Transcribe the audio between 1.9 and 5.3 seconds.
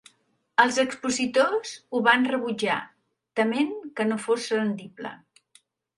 ho van rebutjar, tement que no fos rendible.